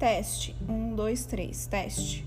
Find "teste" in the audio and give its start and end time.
0.00-0.56, 1.66-2.24